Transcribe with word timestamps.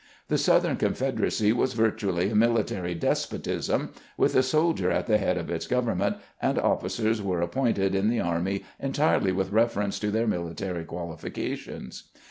The 0.29 0.37
Southern 0.39 0.77
Confederacy 0.77 1.53
was 1.53 1.73
virtually 1.75 2.31
a 2.31 2.35
military 2.35 2.95
despotism, 2.95 3.91
with 4.17 4.35
a 4.35 4.41
soldier 4.41 4.89
at 4.89 5.05
the 5.05 5.19
head 5.19 5.37
of 5.37 5.51
its 5.51 5.67
government, 5.67 6.15
and 6.41 6.57
officers 6.57 7.21
were 7.21 7.41
appointed 7.43 7.93
in 7.93 8.09
the 8.09 8.19
army 8.19 8.63
entirely 8.79 9.31
with 9.31 9.51
reference 9.51 9.99
to 9.99 10.09
their 10.09 10.25
military 10.25 10.85
qualifications. 10.85 12.09